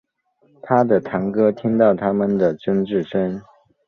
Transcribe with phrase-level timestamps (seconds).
[0.63, 3.39] 他的堂哥听到他们的争执声